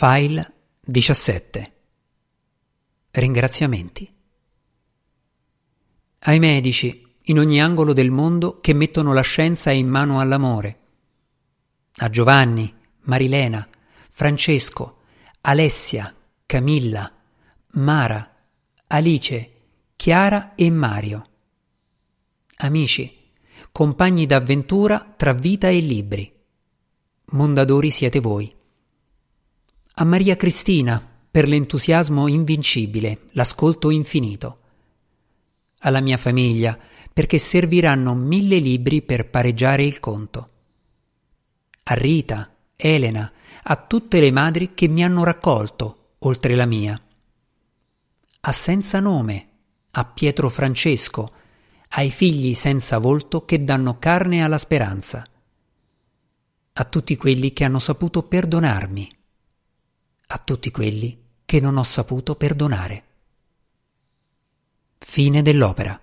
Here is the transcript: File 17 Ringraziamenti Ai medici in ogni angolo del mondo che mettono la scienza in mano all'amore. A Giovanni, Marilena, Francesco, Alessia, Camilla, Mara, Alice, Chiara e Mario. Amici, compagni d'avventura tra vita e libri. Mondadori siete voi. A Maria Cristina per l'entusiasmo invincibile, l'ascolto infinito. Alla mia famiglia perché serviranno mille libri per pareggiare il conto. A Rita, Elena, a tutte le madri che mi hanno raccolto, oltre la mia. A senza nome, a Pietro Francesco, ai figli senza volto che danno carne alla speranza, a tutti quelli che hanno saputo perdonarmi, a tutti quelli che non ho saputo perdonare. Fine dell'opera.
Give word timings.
File 0.00 0.52
17 0.80 1.72
Ringraziamenti 3.10 4.08
Ai 6.20 6.38
medici 6.38 7.04
in 7.22 7.40
ogni 7.40 7.60
angolo 7.60 7.92
del 7.92 8.12
mondo 8.12 8.60
che 8.60 8.74
mettono 8.74 9.12
la 9.12 9.22
scienza 9.22 9.72
in 9.72 9.88
mano 9.88 10.20
all'amore. 10.20 10.78
A 11.96 12.08
Giovanni, 12.10 12.72
Marilena, 13.06 13.68
Francesco, 14.08 14.98
Alessia, 15.40 16.14
Camilla, 16.46 17.12
Mara, 17.72 18.36
Alice, 18.86 19.52
Chiara 19.96 20.54
e 20.54 20.70
Mario. 20.70 21.28
Amici, 22.58 23.32
compagni 23.72 24.26
d'avventura 24.26 25.12
tra 25.16 25.32
vita 25.32 25.66
e 25.66 25.80
libri. 25.80 26.32
Mondadori 27.30 27.90
siete 27.90 28.20
voi. 28.20 28.57
A 30.00 30.04
Maria 30.04 30.36
Cristina 30.36 31.02
per 31.28 31.48
l'entusiasmo 31.48 32.28
invincibile, 32.28 33.22
l'ascolto 33.30 33.90
infinito. 33.90 34.58
Alla 35.80 35.98
mia 36.00 36.16
famiglia 36.16 36.78
perché 37.12 37.38
serviranno 37.38 38.14
mille 38.14 38.58
libri 38.58 39.02
per 39.02 39.28
pareggiare 39.28 39.82
il 39.82 39.98
conto. 39.98 40.50
A 41.82 41.94
Rita, 41.94 42.54
Elena, 42.76 43.32
a 43.60 43.74
tutte 43.74 44.20
le 44.20 44.30
madri 44.30 44.72
che 44.72 44.86
mi 44.86 45.02
hanno 45.02 45.24
raccolto, 45.24 46.10
oltre 46.20 46.54
la 46.54 46.66
mia. 46.66 47.02
A 48.42 48.52
senza 48.52 49.00
nome, 49.00 49.48
a 49.90 50.04
Pietro 50.04 50.48
Francesco, 50.48 51.32
ai 51.88 52.12
figli 52.12 52.54
senza 52.54 52.98
volto 52.98 53.44
che 53.44 53.64
danno 53.64 53.98
carne 53.98 54.44
alla 54.44 54.58
speranza, 54.58 55.26
a 56.72 56.84
tutti 56.84 57.16
quelli 57.16 57.52
che 57.52 57.64
hanno 57.64 57.80
saputo 57.80 58.22
perdonarmi, 58.22 59.16
a 60.30 60.38
tutti 60.38 60.70
quelli 60.70 61.24
che 61.44 61.60
non 61.60 61.78
ho 61.78 61.82
saputo 61.82 62.34
perdonare. 62.34 63.04
Fine 64.98 65.40
dell'opera. 65.40 65.98